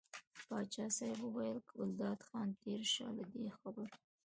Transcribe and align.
پاچا 0.47 0.85
صاحب 0.97 1.19
وویل 1.23 1.57
ګلداد 1.71 2.19
خانه 2.27 2.55
تېر 2.61 2.81
شه 2.93 3.05
له 3.17 3.25
دې 3.33 3.47
خبرو. 3.57 3.85